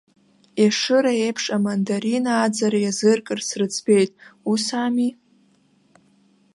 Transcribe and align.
Ешыра 0.65 1.13
еиԥш, 1.23 1.43
амандарина 1.55 2.31
ааӡара 2.35 2.79
иазыркырц 2.81 3.47
рыӡбеит, 3.59 4.11
ус 4.51 4.65
ами? 4.85 5.09